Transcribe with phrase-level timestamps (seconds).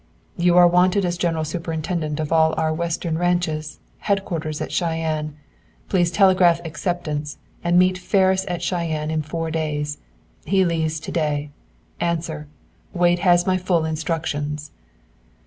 [0.35, 3.77] "You are wanted as general superintendent of all of our Western ranches.
[3.99, 5.35] Headquarters at Cheyenne.
[5.89, 9.99] Please telegraph acceptance, and meet Ferris at Cheyenne in four days.
[10.43, 11.51] He leaves to day.
[11.99, 12.47] Answer.
[12.93, 14.71] Wade has my full instructions."